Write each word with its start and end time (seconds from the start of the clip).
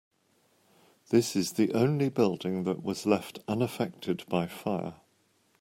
This 1.09 1.35
is 1.35 1.51
the 1.51 1.71
only 1.75 2.09
building 2.09 2.63
that 2.63 2.81
was 2.81 3.05
left 3.05 3.37
unaffected 3.47 4.23
by 4.27 4.47
fire. 4.47 4.95